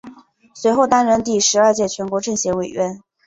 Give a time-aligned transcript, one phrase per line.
[0.55, 3.03] 随后担任第十二届全国政协委员。